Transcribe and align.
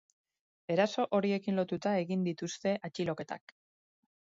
Eraso 0.75 1.05
horiekin 1.17 1.61
lotuta 1.61 1.93
egin 2.05 2.25
dituzte 2.31 2.75
atxiloketak. 2.91 3.57